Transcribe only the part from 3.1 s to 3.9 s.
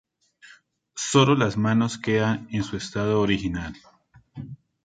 original.